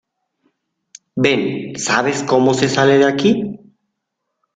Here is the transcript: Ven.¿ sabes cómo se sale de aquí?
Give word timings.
Ven.¿ 1.15 1.75
sabes 1.77 2.23
cómo 2.23 2.55
se 2.55 2.69
sale 2.69 2.97
de 2.97 3.05
aquí? 3.05 3.59